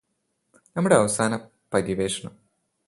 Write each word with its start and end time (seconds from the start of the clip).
നമ്മുടെ 0.75 0.95
അവസാന 0.95 1.33
പര്യവേക്ഷണം 1.73 2.33